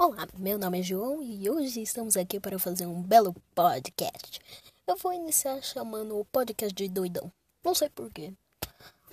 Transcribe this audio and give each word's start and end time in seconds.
Olá, 0.00 0.28
meu 0.38 0.56
nome 0.56 0.78
é 0.78 0.82
João 0.82 1.20
e 1.20 1.50
hoje 1.50 1.82
estamos 1.82 2.16
aqui 2.16 2.38
para 2.38 2.56
fazer 2.56 2.86
um 2.86 3.02
belo 3.02 3.34
podcast. 3.52 4.40
Eu 4.86 4.96
vou 4.96 5.12
iniciar 5.12 5.60
chamando 5.60 6.16
o 6.16 6.24
podcast 6.26 6.72
de 6.72 6.88
doidão. 6.88 7.32
Não 7.64 7.74
sei 7.74 7.88
porquê. 7.88 8.32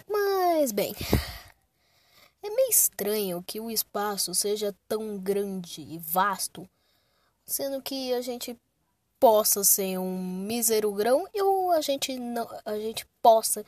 Mas, 0.08 0.72
bem, 0.72 0.94
é 2.44 2.50
meio 2.52 2.70
estranho 2.70 3.44
que 3.48 3.60
o 3.60 3.72
espaço 3.72 4.36
seja 4.36 4.76
tão 4.88 5.18
grande 5.18 5.82
e 5.82 5.98
vasto, 5.98 6.70
sendo 7.44 7.82
que 7.82 8.14
a 8.14 8.22
gente 8.22 8.56
possa 9.20 9.64
ser 9.64 9.98
um 9.98 10.22
mísero 10.22 10.92
grão 10.94 11.28
e 11.34 11.42
ou 11.42 11.72
a 11.72 11.82
gente 11.82 12.16
não, 12.20 12.48
a 12.64 12.78
gente 12.78 13.08
possa 13.24 13.66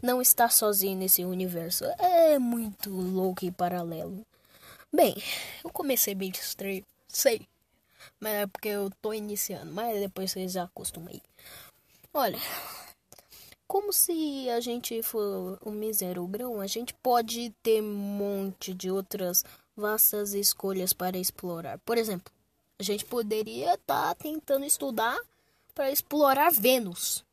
não 0.00 0.22
estar 0.22 0.52
sozinho 0.52 0.96
nesse 0.96 1.24
universo. 1.24 1.84
É 1.98 2.38
muito 2.38 2.90
louco 2.90 3.44
e 3.44 3.50
paralelo. 3.50 4.24
Bem, 4.92 5.14
eu 5.62 5.70
comecei 5.70 6.16
bem 6.16 6.30
estranho, 6.30 6.84
sei. 7.06 7.46
Mas 8.18 8.34
é 8.34 8.46
porque 8.46 8.68
eu 8.68 8.90
tô 9.00 9.12
iniciando, 9.12 9.72
mas 9.72 10.00
depois 10.00 10.32
vocês 10.32 10.52
já 10.52 10.64
acostumam 10.64 11.10
aí. 11.12 11.22
Olha, 12.12 12.38
como 13.68 13.92
se 13.92 14.50
a 14.50 14.58
gente 14.58 15.00
for 15.00 15.60
um 15.64 15.70
misério 15.70 16.26
grão, 16.26 16.60
a 16.60 16.66
gente 16.66 16.92
pode 16.94 17.50
ter 17.62 17.80
um 17.80 17.94
monte 17.94 18.74
de 18.74 18.90
outras 18.90 19.44
vastas 19.76 20.34
escolhas 20.34 20.92
para 20.92 21.16
explorar. 21.16 21.78
Por 21.78 21.96
exemplo, 21.96 22.32
a 22.76 22.82
gente 22.82 23.04
poderia 23.04 23.74
estar 23.74 24.08
tá 24.08 24.14
tentando 24.16 24.64
estudar 24.64 25.16
para 25.72 25.92
explorar 25.92 26.50
Vênus. 26.50 27.24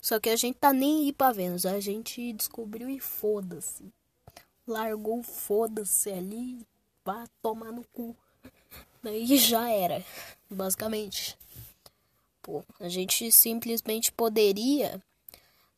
Só 0.00 0.18
que 0.18 0.30
a 0.30 0.36
gente 0.36 0.56
tá 0.56 0.72
nem 0.72 1.08
ir 1.08 1.12
para 1.12 1.34
Vênus, 1.34 1.66
a 1.66 1.78
gente 1.78 2.32
descobriu 2.32 2.88
e 2.88 2.98
foda-se. 2.98 3.84
Largou 4.66 5.22
foda-se 5.22 6.10
ali 6.10 6.66
vá 7.04 7.26
tomar 7.42 7.72
no 7.72 7.84
cu. 7.92 8.16
Daí 9.02 9.36
já 9.36 9.70
era, 9.70 10.04
basicamente. 10.48 11.38
Pô, 12.42 12.62
a 12.78 12.88
gente 12.88 13.30
simplesmente 13.32 14.12
poderia 14.12 15.02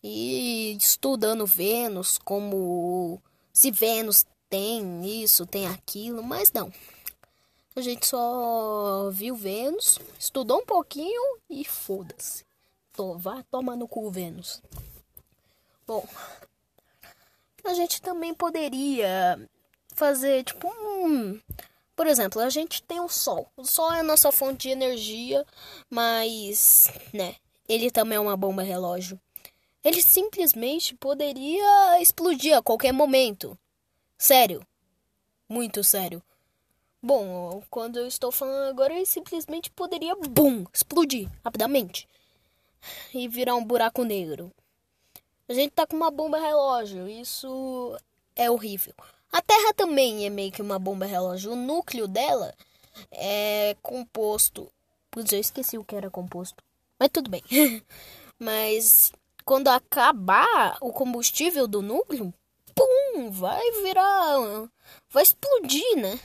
ir 0.03 0.77
estudando 0.77 1.47
Vênus, 1.47 2.19
como 2.19 3.20
se 3.53 3.70
Vênus 3.70 4.27
tem 4.48 5.23
isso, 5.23 5.47
tem 5.47 5.67
aquilo, 5.67 6.23
mas 6.23 6.53
não. 6.53 6.73
A 7.75 7.81
gente 7.81 8.07
só 8.07 9.11
viu 9.11 9.34
Vênus, 9.34 9.98
estudou 10.19 10.59
um 10.61 10.67
pouquinho 10.67 11.39
e 11.48 11.64
foda-se. 11.64 12.45
Vá 13.17 13.42
tomar 13.51 13.77
no 13.77 13.89
cu 13.89 14.11
Vênus. 14.11 14.62
Bom, 15.86 16.07
a 17.64 17.75
gente 17.75 18.03
também 18.03 18.34
poderia 18.34 19.48
fazer 19.95 20.45
tipo 20.45 20.69
um. 20.69 21.41
Por 21.95 22.07
exemplo, 22.07 22.41
a 22.41 22.48
gente 22.48 22.83
tem 22.83 23.01
o 23.01 23.09
sol. 23.09 23.48
O 23.57 23.65
sol 23.65 23.93
é 23.93 24.01
a 24.01 24.05
nossa 24.05 24.33
fonte 24.33 24.62
de 24.62 24.71
energia, 24.71 25.47
mas, 25.91 26.91
né, 27.12 27.37
ele 27.69 27.91
também 27.91 28.17
é 28.17 28.20
uma 28.20 28.37
bomba 28.37 28.63
relógio. 28.63 29.20
Ele 29.85 30.03
simplesmente 30.03 30.95
poderia 30.95 32.01
explodir 32.01 32.57
a 32.57 32.63
qualquer 32.63 32.93
momento. 32.93 33.59
Sério. 34.17 34.67
Muito 35.48 35.83
sério. 35.85 36.23
Bom, 37.03 37.63
quando 37.69 37.98
eu 37.98 38.07
estou 38.07 38.31
falando 38.31 38.70
agora, 38.70 38.95
ele 38.95 39.05
simplesmente 39.05 39.70
poderia, 39.70 40.15
bum, 40.15 40.65
explodir 40.73 41.29
rapidamente 41.45 42.09
e 43.13 43.29
virar 43.29 43.57
um 43.57 43.65
buraco 43.65 44.05
negro. 44.05 44.53
A 45.48 45.53
gente 45.53 45.73
tá 45.73 45.87
com 45.87 45.97
uma 45.97 46.11
bomba 46.11 46.39
relógio, 46.39 47.09
isso 47.09 47.98
é 48.37 48.51
horrível. 48.51 48.95
A 49.33 49.41
Terra 49.41 49.72
também 49.75 50.27
é 50.27 50.30
meio 50.30 50.52
que 50.52 50.61
uma 50.61 50.78
bomba 50.78 51.06
relógio. 51.06 51.52
O 51.52 51.56
núcleo 51.56 52.06
dela 52.06 52.55
é 53.11 53.74
composto. 53.83 54.70
Putz, 55.11 55.33
eu 55.33 55.41
esqueci 55.41 55.78
o 55.78 55.84
que 55.84 55.97
era 55.97 56.11
composto. 56.11 56.62
Mas 56.98 57.08
tudo 57.11 57.30
bem. 57.30 57.42
Mas 58.39 59.11
quando 59.44 59.69
acabar 59.69 60.77
o 60.80 60.92
combustível 60.92 61.67
do 61.67 61.80
núcleo, 61.80 62.33
pum, 62.74 63.30
vai 63.30 63.62
virar. 63.83 64.68
Vai 65.11 65.23
explodir, 65.23 65.96
né? 65.96 66.20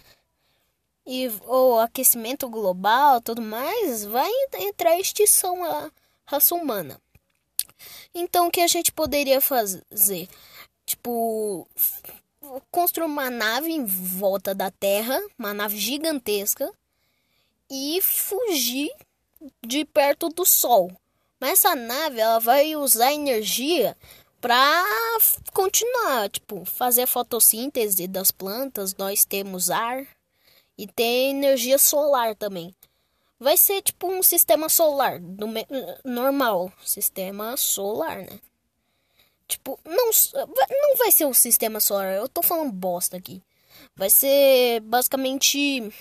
E 1.05 1.29
o 1.45 1.79
aquecimento 1.79 2.49
global 2.49 3.21
tudo 3.21 3.41
mais, 3.41 4.03
vai 4.03 4.29
entrar 4.55 4.91
a 4.91 4.99
extinção 4.99 5.63
a 5.63 5.89
raça 6.25 6.53
humana. 6.53 6.99
Então, 8.13 8.47
o 8.47 8.51
que 8.51 8.59
a 8.59 8.67
gente 8.67 8.91
poderia 8.91 9.39
fazer? 9.39 10.27
Tipo, 10.85 11.67
construir 12.71 13.05
uma 13.05 13.29
nave 13.29 13.71
em 13.71 13.85
volta 13.85 14.53
da 14.53 14.71
Terra, 14.71 15.19
uma 15.37 15.53
nave 15.53 15.77
gigantesca, 15.77 16.71
e 17.69 18.01
fugir 18.01 18.91
de 19.65 19.85
perto 19.85 20.29
do 20.29 20.45
Sol. 20.45 20.91
Mas 21.39 21.51
essa 21.51 21.75
nave 21.75 22.19
ela 22.19 22.39
vai 22.39 22.75
usar 22.75 23.13
energia 23.13 23.95
para 24.41 24.83
continuar, 25.53 26.29
tipo, 26.29 26.65
fazer 26.65 27.03
a 27.03 27.07
fotossíntese 27.07 28.07
das 28.07 28.31
plantas. 28.31 28.95
Nós 28.95 29.25
temos 29.25 29.69
ar 29.69 30.07
e 30.77 30.87
tem 30.87 31.31
energia 31.31 31.77
solar 31.77 32.35
também. 32.35 32.75
Vai 33.39 33.55
ser 33.55 33.81
tipo 33.83 34.07
um 34.07 34.23
sistema 34.23 34.67
solar 34.67 35.19
do 35.19 35.47
normal, 36.03 36.71
sistema 36.83 37.55
solar, 37.55 38.17
né? 38.17 38.39
Tipo, 39.47 39.79
não, 39.85 40.09
não 40.69 40.97
vai 40.97 41.11
ser 41.11 41.25
o 41.25 41.33
sistema 41.33 41.79
solar. 41.79 42.13
Eu 42.13 42.27
tô 42.27 42.41
falando 42.41 42.71
bosta 42.71 43.17
aqui. 43.17 43.41
Vai 43.95 44.09
ser 44.09 44.81
basicamente. 44.81 45.91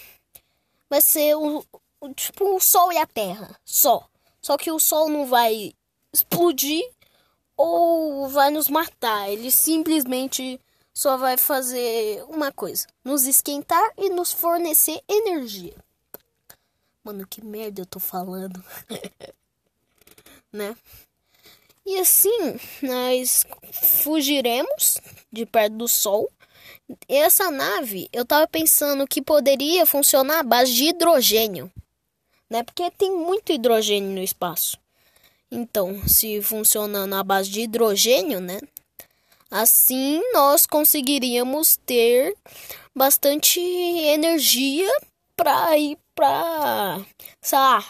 Vai 0.90 1.00
ser 1.00 1.36
o, 1.36 1.64
o, 2.00 2.14
tipo 2.14 2.56
o 2.56 2.60
Sol 2.60 2.92
e 2.92 2.98
a 2.98 3.06
Terra. 3.06 3.58
Só. 3.64 4.08
Só 4.40 4.56
que 4.56 4.70
o 4.70 4.78
Sol 4.78 5.08
não 5.08 5.26
vai 5.26 5.72
explodir 6.12 6.84
ou 7.56 8.28
vai 8.28 8.50
nos 8.50 8.68
matar. 8.68 9.30
Ele 9.30 9.50
simplesmente 9.50 10.60
só 10.92 11.16
vai 11.16 11.36
fazer 11.36 12.24
uma 12.24 12.50
coisa: 12.50 12.86
nos 13.04 13.26
esquentar 13.26 13.92
e 13.96 14.10
nos 14.10 14.32
fornecer 14.32 15.02
energia. 15.08 15.76
Mano, 17.04 17.26
que 17.26 17.44
merda 17.44 17.82
eu 17.82 17.86
tô 17.86 18.00
falando. 18.00 18.64
né? 20.52 20.76
E 21.86 22.00
assim, 22.00 22.58
nós 22.82 23.46
fugiremos 24.02 24.98
de 25.32 25.46
perto 25.46 25.74
do 25.74 25.86
Sol. 25.86 26.28
Essa 27.08 27.48
nave, 27.48 28.08
eu 28.12 28.24
tava 28.24 28.46
pensando 28.48 29.06
que 29.06 29.22
poderia 29.22 29.86
funcionar 29.86 30.40
à 30.40 30.42
base 30.42 30.74
de 30.74 30.86
hidrogênio, 30.86 31.70
né? 32.50 32.64
Porque 32.64 32.90
tem 32.90 33.16
muito 33.16 33.52
hidrogênio 33.52 34.10
no 34.10 34.20
espaço. 34.20 34.76
Então, 35.50 36.06
se 36.08 36.42
funcionando 36.42 37.14
à 37.14 37.22
base 37.22 37.50
de 37.50 37.62
hidrogênio, 37.62 38.40
né? 38.40 38.58
Assim 39.48 40.20
nós 40.32 40.66
conseguiríamos 40.66 41.76
ter 41.86 42.36
bastante 42.94 43.60
energia 43.60 44.90
para 45.36 45.78
ir 45.78 45.96
para, 46.16 47.00
sei 47.40 47.58
lá, 47.58 47.84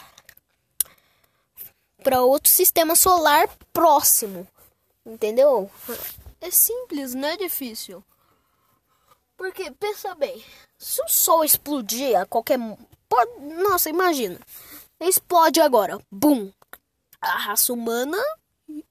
para 2.06 2.22
outro 2.22 2.48
sistema 2.48 2.94
solar 2.94 3.48
próximo. 3.72 4.46
Entendeu? 5.04 5.68
É 6.40 6.52
simples, 6.52 7.14
não 7.14 7.26
é 7.26 7.36
difícil. 7.36 8.00
Porque, 9.36 9.72
pensa 9.72 10.14
bem, 10.14 10.40
se 10.78 11.02
o 11.02 11.08
Sol 11.08 11.44
explodir 11.44 12.16
a 12.16 12.24
qualquer. 12.24 12.60
Pode... 13.08 13.40
Nossa, 13.40 13.90
imagina. 13.90 14.38
Explode 15.00 15.60
agora. 15.60 15.98
Bum! 16.08 16.52
A 17.20 17.38
raça 17.38 17.72
humana 17.72 18.22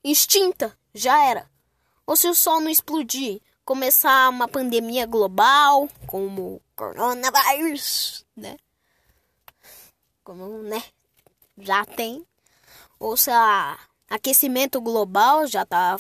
extinta. 0.04 0.78
Já 0.94 1.24
era. 1.24 1.50
Ou 2.06 2.18
se 2.18 2.28
o 2.28 2.36
Sol 2.36 2.60
não 2.60 2.70
explodir, 2.70 3.42
começar 3.64 4.30
uma 4.30 4.48
pandemia 4.48 5.06
global, 5.06 5.88
como 6.06 6.56
o 6.56 6.62
coronavírus, 6.76 8.26
né? 8.36 8.58
Como, 10.22 10.64
né? 10.64 10.84
Já 11.58 11.86
tem 11.86 12.26
ou 13.00 13.16
se 13.18 13.32
a 13.32 13.78
aquecimento 14.10 14.80
global 14.82 15.48
já 15.48 15.64
está 15.64 15.98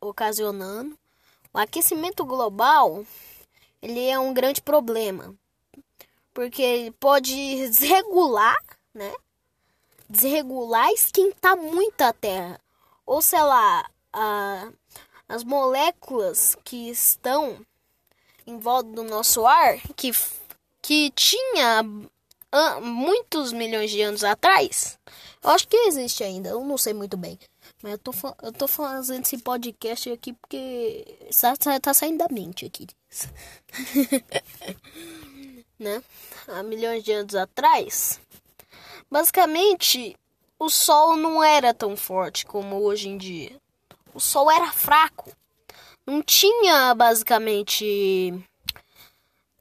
ocasionando. 0.00 0.98
O 1.52 1.58
aquecimento 1.58 2.24
global 2.24 3.04
ele 3.80 4.08
é 4.08 4.18
um 4.18 4.32
grande 4.32 4.62
problema 4.62 5.34
porque 6.32 6.62
ele 6.62 6.90
pode 6.92 7.34
desregular, 7.68 8.56
né? 8.94 9.12
Desregular 10.08 10.90
e 10.90 10.94
esquentar 10.94 11.56
muito 11.56 12.00
a 12.02 12.12
Terra. 12.12 12.60
Ou 13.06 13.20
sei 13.20 13.42
lá, 13.42 13.88
a, 14.12 14.68
as 15.28 15.44
moléculas 15.44 16.56
que 16.64 16.90
estão 16.90 17.58
em 18.46 18.58
volta 18.58 18.90
do 18.90 19.04
nosso 19.04 19.46
ar, 19.46 19.78
que, 19.96 20.10
que 20.80 21.10
tinha 21.10 21.82
muitos 22.82 23.52
milhões 23.52 23.90
de 23.90 24.00
anos 24.02 24.22
atrás. 24.24 24.98
Eu 25.42 25.50
acho 25.50 25.66
que 25.66 25.76
existe 25.76 26.22
ainda, 26.22 26.50
eu 26.50 26.64
não 26.64 26.78
sei 26.78 26.92
muito 26.92 27.16
bem. 27.16 27.38
Mas 27.82 27.92
eu 27.92 27.98
tô, 27.98 28.12
eu 28.42 28.52
tô 28.52 28.68
fazendo 28.68 29.24
esse 29.24 29.38
podcast 29.38 30.10
aqui 30.10 30.32
porque 30.34 31.04
tá, 31.58 31.80
tá 31.80 31.94
saindo 31.94 32.18
da 32.18 32.28
mente 32.30 32.66
aqui. 32.66 32.86
né? 35.78 36.02
Há 36.48 36.62
milhões 36.62 37.02
de 37.02 37.12
anos 37.12 37.34
atrás, 37.34 38.20
basicamente 39.10 40.16
o 40.58 40.70
Sol 40.70 41.16
não 41.16 41.42
era 41.42 41.74
tão 41.74 41.96
forte 41.96 42.46
como 42.46 42.76
hoje 42.76 43.08
em 43.08 43.18
dia. 43.18 43.60
O 44.14 44.20
Sol 44.20 44.48
era 44.48 44.70
fraco. 44.70 45.32
Não 46.06 46.22
tinha 46.22 46.94
basicamente 46.94 48.32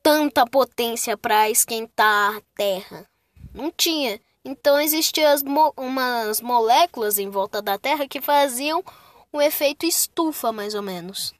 tanta 0.01 0.45
potência 0.45 1.17
para 1.17 1.49
esquentar 1.49 2.37
a 2.37 2.41
Terra. 2.55 3.07
Não 3.53 3.71
tinha. 3.71 4.19
Então 4.43 4.79
existiam 4.79 5.35
mo 5.45 5.73
umas 5.77 6.41
moléculas 6.41 7.19
em 7.19 7.29
volta 7.29 7.61
da 7.61 7.77
Terra 7.77 8.07
que 8.07 8.21
faziam 8.21 8.83
um 9.31 9.41
efeito 9.41 9.85
estufa, 9.85 10.51
mais 10.51 10.73
ou 10.73 10.81
menos. 10.81 11.33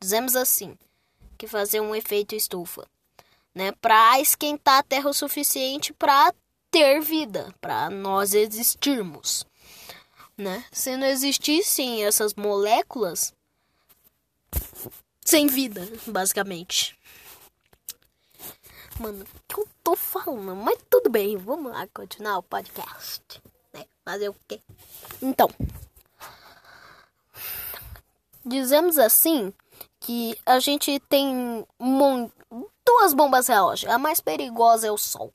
Dizemos 0.00 0.36
assim, 0.36 0.76
que 1.36 1.46
faziam 1.46 1.86
um 1.86 1.94
efeito 1.94 2.34
estufa, 2.34 2.86
né, 3.54 3.72
para 3.80 4.20
esquentar 4.20 4.78
a 4.78 4.82
Terra 4.82 5.10
o 5.10 5.14
suficiente 5.14 5.92
para 5.92 6.32
ter 6.70 7.00
vida, 7.00 7.54
para 7.60 7.88
nós 7.88 8.34
existirmos, 8.34 9.46
né? 10.36 10.64
Se 10.72 10.96
não 10.96 11.06
existissem 11.06 12.04
essas 12.04 12.34
moléculas, 12.34 13.32
sem 15.24 15.46
vida, 15.46 15.88
basicamente. 16.06 16.96
Mano, 19.00 19.24
o 19.24 19.40
que 19.48 19.60
eu 19.60 19.68
tô 19.82 19.96
falando? 19.96 20.54
Mas 20.54 20.78
tudo 20.88 21.10
bem, 21.10 21.36
vamos 21.36 21.72
lá 21.72 21.86
continuar 21.88 22.38
o 22.38 22.42
podcast. 22.42 23.42
Né? 23.72 23.84
Fazer 24.04 24.28
o 24.28 24.36
quê? 24.46 24.60
Então, 25.20 25.50
dizemos 28.44 28.98
assim 28.98 29.52
que 29.98 30.38
a 30.46 30.60
gente 30.60 31.00
tem 31.08 31.66
duas 32.84 33.14
bombas 33.14 33.48
relógio. 33.48 33.90
A 33.90 33.98
mais 33.98 34.20
perigosa 34.20 34.86
é 34.86 34.92
o 34.92 34.98
Sol. 34.98 35.32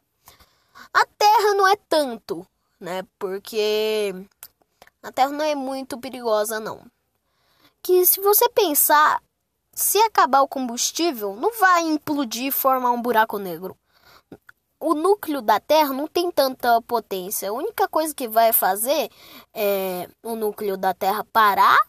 A 0.94 1.06
Terra 1.06 1.54
não 1.56 1.68
é 1.68 1.76
tanto, 1.76 2.48
né? 2.80 3.06
Porque 3.18 4.14
a 5.04 5.12
Terra 5.12 5.32
não 5.32 5.44
é 5.44 5.54
muito 5.54 5.98
perigosa, 5.98 6.60
não. 6.60 6.86
Que 7.82 8.06
se 8.06 8.22
você 8.22 8.48
pensar, 8.50 9.22
se 9.80 9.98
acabar 10.00 10.42
o 10.42 10.48
combustível, 10.48 11.38
não 11.38 11.58
vai 11.58 11.84
implodir 11.84 12.48
e 12.48 12.52
formar 12.52 12.92
um 12.92 13.02
buraco 13.02 13.38
negro. 13.38 13.78
O 14.78 14.94
núcleo 14.94 15.42
da 15.42 15.58
Terra 15.58 15.94
não 15.94 16.06
tem 16.06 16.30
tanta 16.30 16.81
potência. 16.81 17.50
A 17.50 17.54
única 17.54 17.88
coisa 17.88 18.14
que 18.14 18.28
vai 18.28 18.52
fazer 18.52 19.10
é 19.54 20.10
o 20.22 20.36
núcleo 20.36 20.76
da 20.76 20.94
Terra 20.94 21.24
parar, 21.31 21.80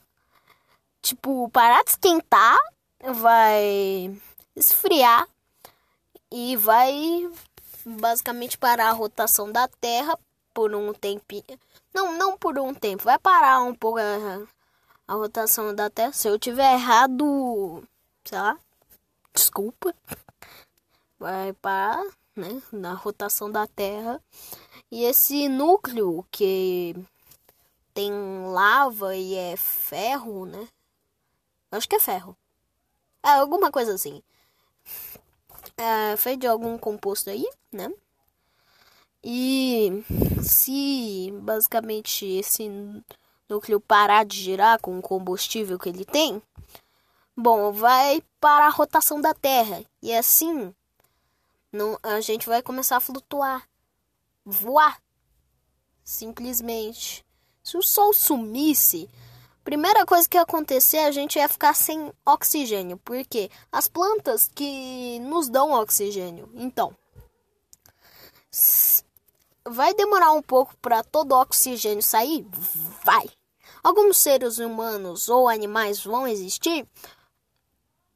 tipo, 1.03 1.49
parar 1.51 1.83
de 1.83 1.91
esquentar, 1.91 2.57
vai 3.03 4.17
esfriar 4.55 5.27
e 6.31 6.57
vai 6.57 7.29
basicamente 7.85 8.57
parar 8.57 8.91
a 8.91 8.93
rotação 8.93 9.51
da 9.51 9.67
Terra 9.81 10.17
por 10.55 10.73
um 10.77 10.95
tempinho. 10.95 11.59
Não, 11.93 12.17
não 12.17 12.39
por 12.39 12.57
um 12.57 12.73
tempo, 12.73 13.03
vai 13.03 13.19
parar 13.19 13.61
um 13.63 13.75
pouco 13.75 13.99
a, 13.99 14.47
a 15.11 15.15
rotação 15.15 15.75
da 15.75 15.91
Terra. 15.91 16.13
Se 16.13 16.29
eu 16.29 16.39
tiver 16.39 16.73
errado, 16.73 17.83
sei 18.25 18.39
lá, 18.39 18.57
desculpa. 19.35 19.93
Vai 21.19 21.53
parar, 21.55 22.07
né, 22.37 22.63
na 22.71 22.95
rotação 22.95 23.51
da 23.51 23.67
Terra. 23.67 24.23
E 24.89 25.03
esse 25.03 25.49
núcleo 25.49 26.25
que 26.31 26.95
tem 27.93 28.13
lava 28.53 29.17
e 29.17 29.35
é 29.35 29.57
ferro, 29.57 30.47
né? 30.47 30.69
Acho 31.73 31.89
que 31.89 31.97
é 31.97 32.01
ferro. 32.01 32.37
É 33.25 33.31
alguma 33.31 33.73
coisa 33.73 33.95
assim. 33.95 34.23
É 35.77 36.17
feito 36.17 36.43
de 36.43 36.47
algum 36.47 36.79
composto 36.79 37.31
aí, 37.31 37.51
né? 37.73 37.93
E 39.25 40.05
se 40.41 41.33
basicamente 41.43 42.25
esse 42.27 42.71
núcleo 43.51 43.81
parar 43.81 44.25
de 44.25 44.37
girar 44.37 44.81
com 44.81 44.99
o 44.99 45.03
combustível 45.03 45.79
que 45.79 45.89
ele 45.89 46.05
tem, 46.05 46.41
bom, 47.37 47.73
vai 47.73 48.23
para 48.41 48.67
a 48.67 48.71
rotação 48.71 49.21
da 49.21 49.35
Terra. 49.35 49.85
E 50.01 50.15
assim, 50.15 50.73
não, 51.73 51.99
a 52.03 52.21
gente 52.21 52.49
vai 52.49 52.63
começar 52.63 52.97
a 52.97 53.01
flutuar, 53.01 53.69
voar. 54.45 55.01
Simplesmente. 56.05 57.25
Se 57.63 57.77
o 57.77 57.83
Sol 57.83 58.13
sumisse, 58.13 59.09
primeira 59.63 60.05
coisa 60.07 60.29
que 60.29 60.37
ia 60.37 60.43
acontecer, 60.43 60.99
a 60.99 61.11
gente 61.11 61.39
ia 61.39 61.49
ficar 61.49 61.75
sem 61.75 62.13
oxigênio. 62.27 62.97
Porque 62.99 63.51
as 63.71 63.87
plantas 63.87 64.49
que 64.53 65.19
nos 65.21 65.49
dão 65.49 65.73
oxigênio. 65.73 66.51
Então, 66.55 66.97
vai 69.65 69.95
demorar 69.95 70.33
um 70.33 70.43
pouco 70.43 70.77
para 70.79 71.05
todo 71.05 71.33
o 71.33 71.41
oxigênio 71.41 72.03
sair? 72.03 72.45
Vai. 73.05 73.31
Alguns 73.83 74.17
seres 74.17 74.59
humanos 74.59 75.29
ou 75.29 75.49
animais 75.49 76.03
vão 76.03 76.27
existir? 76.27 76.87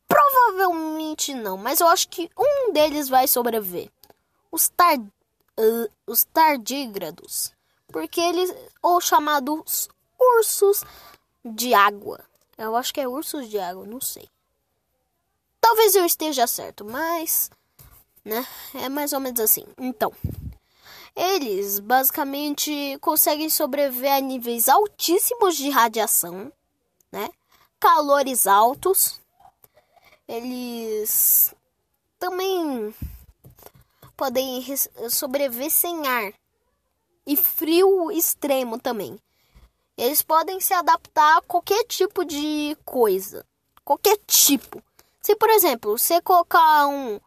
Provavelmente 0.07 1.35
não, 1.35 1.57
mas 1.57 1.81
eu 1.81 1.89
acho 1.89 2.09
que 2.09 2.31
um 2.39 2.73
deles 2.73 3.09
vai 3.09 3.27
sobreviver. 3.27 3.91
Os, 4.51 4.69
tar, 4.69 4.99
uh, 4.99 5.91
os 6.07 6.25
tardígrados, 6.25 7.53
porque 7.89 8.21
eles 8.21 8.55
ou 8.83 9.01
chamados 9.01 9.89
ursos 10.19 10.85
de 11.45 11.75
água. 11.75 12.21
Eu 12.57 12.77
acho 12.77 12.95
que 12.95 13.01
é 13.01 13.09
ursos 13.09 13.49
de 13.49 13.59
água, 13.59 13.87
não 13.87 14.01
sei. 14.01 14.29
Talvez 15.61 15.95
eu 15.95 16.05
esteja 16.05 16.47
certo, 16.47 16.85
mas 16.85 17.51
né? 18.25 18.47
É 18.75 18.89
mais 18.89 19.13
ou 19.13 19.21
menos 19.21 19.39
assim. 19.39 19.65
Então, 19.79 20.13
eles 21.15 21.79
basicamente 21.79 22.99
conseguem 23.01 23.49
sobreviver 23.49 24.15
a 24.15 24.21
níveis 24.21 24.69
altíssimos 24.69 25.57
de 25.57 25.71
radiação, 25.71 26.53
né? 27.13 27.29
Calores 27.79 28.47
altos. 28.47 29.21
Eles 30.27 31.55
também 32.19 32.95
podem 34.17 34.65
sobreviver 35.11 35.71
sem 35.71 36.07
ar 36.07 36.33
e 37.27 37.37
frio 37.37 38.11
extremo 38.11 38.79
também. 38.79 39.19
Eles 39.97 40.23
podem 40.23 40.61
se 40.61 40.75
adaptar 40.75 41.39
a 41.39 41.43
qualquer 41.43 41.85
tipo 41.85 42.25
de 42.25 42.77
coisa, 42.85 43.47
qualquer 43.85 44.19
tipo. 44.27 44.83
Se, 45.23 45.37
por 45.37 45.49
exemplo, 45.51 45.97
você 45.97 46.21
colocar 46.21 46.89
um, 46.89 47.21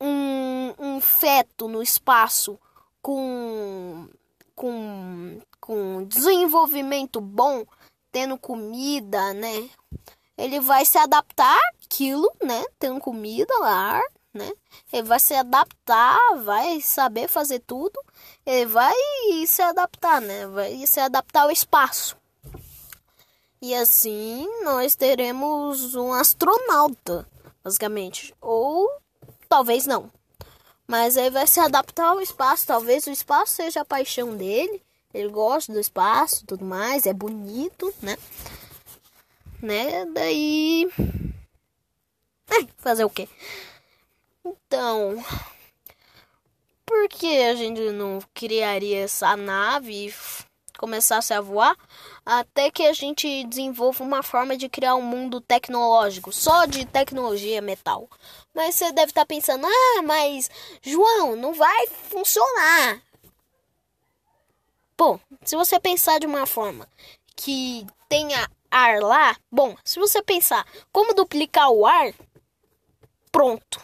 um, 0.00 0.74
um 0.78 1.00
feto 1.00 1.66
no 1.66 1.82
espaço 1.82 2.58
com, 3.02 4.08
com, 4.54 5.40
com 5.60 6.04
desenvolvimento 6.04 7.20
bom, 7.20 7.64
tendo 8.10 8.38
comida, 8.38 9.32
né? 9.34 9.68
Ele 10.36 10.60
vai 10.60 10.84
se 10.84 10.98
adaptar 10.98 11.58
àquilo, 11.84 12.30
né? 12.42 12.64
Tendo 12.78 13.00
comida 13.00 13.52
lá, 13.58 14.00
né? 14.32 14.50
Ele 14.92 15.02
vai 15.02 15.18
se 15.18 15.34
adaptar, 15.34 16.18
vai 16.44 16.80
saber 16.80 17.28
fazer 17.28 17.60
tudo. 17.60 18.00
Ele 18.46 18.66
vai 18.66 18.94
se 19.46 19.62
adaptar, 19.62 20.20
né? 20.20 20.46
Vai 20.46 20.86
se 20.86 21.00
adaptar 21.00 21.42
ao 21.42 21.50
espaço. 21.50 22.16
E 23.60 23.74
assim 23.74 24.46
nós 24.62 24.94
teremos 24.94 25.96
um 25.96 26.12
astronauta, 26.12 27.26
basicamente. 27.62 28.32
Ou 28.40 28.88
talvez 29.48 29.86
não. 29.86 30.10
Mas 30.88 31.18
aí 31.18 31.28
vai 31.28 31.46
se 31.46 31.60
adaptar 31.60 32.08
ao 32.08 32.20
espaço. 32.20 32.66
Talvez 32.66 33.06
o 33.06 33.10
espaço 33.10 33.52
seja 33.52 33.82
a 33.82 33.84
paixão 33.84 34.34
dele. 34.34 34.82
Ele 35.12 35.28
gosta 35.28 35.72
do 35.72 35.78
espaço, 35.78 36.46
tudo 36.46 36.64
mais, 36.64 37.06
é 37.06 37.12
bonito, 37.12 37.92
né? 38.02 38.16
Né? 39.60 40.06
Daí. 40.06 40.88
Fazer 42.78 43.04
o 43.04 43.10
quê? 43.10 43.28
Então. 44.44 45.22
Por 46.86 47.08
que 47.08 47.42
a 47.42 47.54
gente 47.54 47.80
não 47.92 48.18
criaria 48.32 49.00
essa 49.00 49.36
nave 49.36 50.14
começasse 50.78 51.34
a 51.34 51.40
voar? 51.40 51.76
Até 52.24 52.70
que 52.70 52.86
a 52.86 52.92
gente 52.94 53.44
desenvolva 53.44 54.02
uma 54.02 54.22
forma 54.22 54.56
de 54.56 54.68
criar 54.68 54.94
um 54.94 55.02
mundo 55.02 55.40
tecnológico, 55.40 56.32
só 56.32 56.64
de 56.64 56.86
tecnologia 56.86 57.60
metal. 57.60 58.08
Mas 58.54 58.76
você 58.76 58.92
deve 58.92 59.10
estar 59.10 59.22
tá 59.22 59.26
pensando: 59.26 59.66
ah, 59.66 60.02
mas 60.02 60.50
João, 60.80 61.36
não 61.36 61.52
vai 61.52 61.86
funcionar. 61.88 63.02
Bom, 64.96 65.20
se 65.44 65.54
você 65.54 65.78
pensar 65.78 66.18
de 66.18 66.26
uma 66.26 66.46
forma 66.46 66.88
que 67.36 67.86
tenha 68.08 68.50
ar 68.70 69.00
lá, 69.00 69.36
bom, 69.50 69.76
se 69.84 69.98
você 69.98 70.22
pensar 70.22 70.66
como 70.90 71.14
duplicar 71.14 71.70
o 71.70 71.86
ar, 71.86 72.12
pronto, 73.30 73.80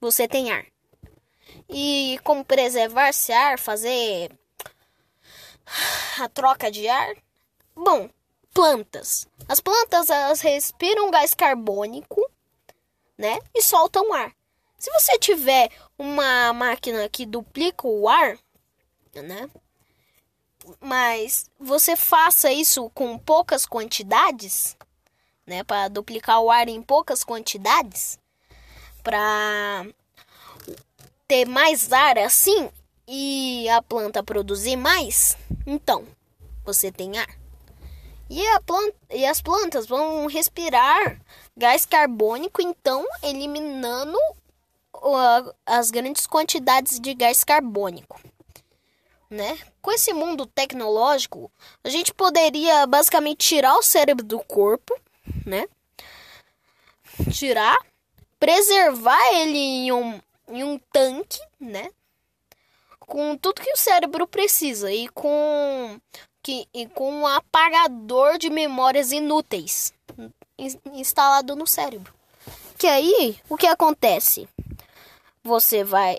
você 0.00 0.28
tem 0.28 0.50
ar. 0.50 0.66
E 1.68 2.18
como 2.22 2.44
preservar 2.44 3.08
esse 3.08 3.32
ar, 3.32 3.58
fazer 3.58 4.30
a 6.20 6.28
troca 6.28 6.70
de 6.70 6.88
ar? 6.88 7.14
Bom, 7.74 8.08
plantas. 8.52 9.26
As 9.48 9.60
plantas 9.60 10.10
elas 10.10 10.40
respiram 10.40 11.10
gás 11.10 11.34
carbônico 11.34 12.20
né? 13.16 13.38
E 13.54 13.62
soltam 13.62 14.12
ar. 14.12 14.32
Se 14.78 14.90
você 14.92 15.18
tiver 15.18 15.70
uma 15.98 16.52
máquina 16.52 17.08
que 17.08 17.24
duplica 17.24 17.86
o 17.86 18.08
ar, 18.08 18.38
né? 19.14 19.48
Mas 20.80 21.50
você 21.58 21.96
faça 21.96 22.52
isso 22.52 22.90
com 22.90 23.18
poucas 23.18 23.66
quantidades, 23.66 24.76
né, 25.46 25.62
para 25.62 25.88
duplicar 25.88 26.40
o 26.40 26.50
ar 26.50 26.68
em 26.68 26.82
poucas 26.82 27.22
quantidades, 27.22 28.18
para 29.02 29.86
ter 31.28 31.46
mais 31.46 31.92
ar 31.92 32.16
assim 32.18 32.70
e 33.06 33.68
a 33.68 33.82
planta 33.82 34.22
produzir 34.22 34.76
mais. 34.76 35.36
Então, 35.66 36.04
você 36.64 36.90
tem 36.90 37.18
ar. 37.18 37.44
E, 38.28 38.42
planta, 38.60 38.96
e 39.10 39.24
as 39.26 39.42
plantas 39.42 39.86
vão 39.86 40.26
respirar 40.26 41.20
gás 41.56 41.84
carbônico, 41.84 42.62
então 42.62 43.04
eliminando 43.22 44.18
as 45.66 45.90
grandes 45.90 46.26
quantidades 46.26 46.98
de 46.98 47.14
gás 47.14 47.44
carbônico. 47.44 48.20
Né? 49.28 49.58
Com 49.82 49.90
esse 49.92 50.12
mundo 50.12 50.46
tecnológico, 50.46 51.50
a 51.82 51.88
gente 51.88 52.14
poderia 52.14 52.86
basicamente 52.86 53.46
tirar 53.46 53.76
o 53.76 53.82
cérebro 53.82 54.24
do 54.24 54.38
corpo, 54.40 54.94
né? 55.44 55.66
Tirar, 57.32 57.76
preservar 58.38 59.34
ele 59.34 59.58
em 59.58 59.92
um, 59.92 60.20
em 60.48 60.62
um 60.62 60.78
tanque, 60.92 61.40
né? 61.58 61.90
Com 63.06 63.36
tudo 63.36 63.60
que 63.60 63.72
o 63.72 63.76
cérebro 63.76 64.26
precisa 64.26 64.92
e 64.92 65.08
com 65.08 65.98
que, 66.42 66.68
e 66.74 66.86
com 66.86 67.10
um 67.12 67.26
apagador 67.26 68.38
de 68.38 68.50
memórias 68.50 69.12
inúteis 69.12 69.92
instalado 70.92 71.56
no 71.56 71.66
cérebro. 71.66 72.14
Que 72.78 72.86
aí, 72.86 73.38
o 73.48 73.56
que 73.56 73.66
acontece? 73.66 74.48
Você 75.42 75.84
vai 75.84 76.18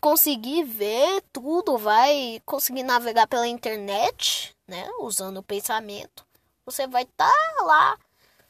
conseguir 0.00 0.64
ver 0.64 1.22
tudo, 1.32 1.76
vai 1.76 2.40
conseguir 2.46 2.82
navegar 2.82 3.26
pela 3.26 3.46
internet, 3.46 4.54
né, 4.66 4.88
usando 5.00 5.38
o 5.38 5.42
pensamento. 5.42 6.24
Você 6.64 6.86
vai 6.86 7.02
estar 7.02 7.30
tá 7.30 7.64
lá, 7.64 7.98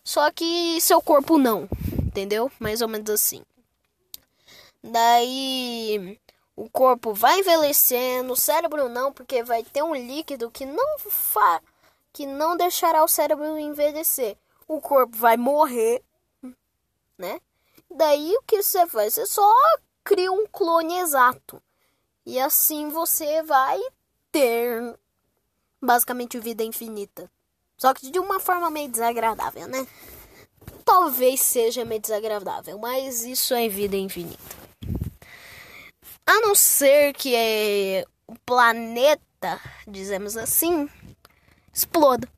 só 0.04 0.30
que 0.30 0.80
seu 0.80 1.00
corpo 1.00 1.38
não, 1.38 1.68
entendeu? 2.04 2.50
Mais 2.58 2.82
ou 2.82 2.88
menos 2.88 3.10
assim. 3.10 3.42
Daí 4.82 6.18
o 6.58 6.68
corpo 6.68 7.14
vai 7.14 7.38
envelhecendo, 7.38 8.32
o 8.32 8.36
cérebro 8.36 8.88
não, 8.88 9.12
porque 9.12 9.44
vai 9.44 9.62
ter 9.62 9.80
um 9.84 9.94
líquido 9.94 10.50
que 10.50 10.66
não 10.66 10.98
fa 10.98 11.62
que 12.12 12.26
não 12.26 12.56
deixará 12.56 13.04
o 13.04 13.08
cérebro 13.08 13.56
envelhecer. 13.56 14.36
O 14.66 14.80
corpo 14.80 15.16
vai 15.16 15.36
morrer, 15.36 16.02
né? 17.16 17.40
Daí 17.88 18.34
o 18.36 18.42
que 18.42 18.60
você 18.60 18.88
faz? 18.88 19.14
Você 19.14 19.26
só 19.26 19.54
cria 20.02 20.32
um 20.32 20.48
clone 20.48 20.98
exato. 20.98 21.62
E 22.26 22.40
assim 22.40 22.88
você 22.88 23.40
vai 23.44 23.78
ter 24.32 24.98
basicamente 25.80 26.40
vida 26.40 26.64
infinita. 26.64 27.30
Só 27.76 27.94
que 27.94 28.10
de 28.10 28.18
uma 28.18 28.40
forma 28.40 28.68
meio 28.68 28.88
desagradável, 28.88 29.68
né? 29.68 29.86
Talvez 30.84 31.40
seja 31.40 31.84
meio 31.84 32.00
desagradável, 32.00 32.76
mas 32.80 33.22
isso 33.22 33.54
é 33.54 33.68
vida 33.68 33.96
infinita. 33.96 34.67
A 36.28 36.42
não 36.42 36.54
ser 36.54 37.14
que 37.14 37.34
é, 37.34 38.04
o 38.26 38.38
planeta, 38.44 39.58
dizemos 39.86 40.36
assim, 40.36 40.86
exploda. 41.72 42.28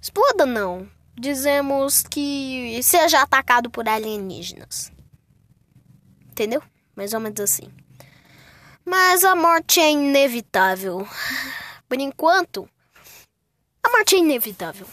Exploda 0.00 0.46
não. 0.46 0.88
Dizemos 1.18 2.04
que 2.04 2.80
seja 2.80 3.20
atacado 3.20 3.68
por 3.68 3.88
alienígenas. 3.88 4.92
Entendeu? 6.30 6.62
Mais 6.94 7.12
ou 7.12 7.18
menos 7.18 7.40
assim. 7.40 7.68
Mas 8.84 9.24
a 9.24 9.34
morte 9.34 9.80
é 9.80 9.90
inevitável. 9.90 11.04
Por 11.88 11.98
enquanto, 11.98 12.70
a 13.82 13.90
morte 13.90 14.14
é 14.14 14.18
inevitável. 14.18 14.86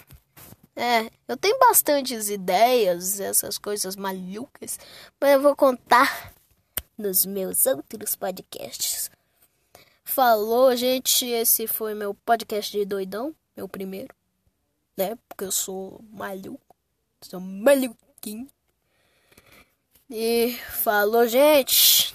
É, 0.75 1.11
eu 1.27 1.37
tenho 1.37 1.59
bastantes 1.59 2.31
ideias, 2.31 3.19
essas 3.19 3.59
coisas 3.59 3.95
malucas, 3.95 4.79
mas 5.21 5.33
eu 5.33 5.41
vou 5.41 5.55
contar 5.55 6.33
nos 6.99 7.25
meus 7.25 7.65
outros 7.65 8.15
podcasts. 8.15 9.09
Falou, 10.03 10.75
gente. 10.75 11.25
Esse 11.25 11.65
foi 11.65 11.93
meu 11.93 12.13
podcast 12.13 12.77
de 12.77 12.85
doidão, 12.85 13.33
meu 13.55 13.69
primeiro, 13.69 14.13
né? 14.97 15.17
Porque 15.27 15.45
eu 15.45 15.51
sou 15.51 16.03
maluco, 16.11 16.75
sou 17.21 17.39
maluquinho. 17.39 18.49
E 20.09 20.57
falou, 20.81 21.27
gente. 21.27 22.08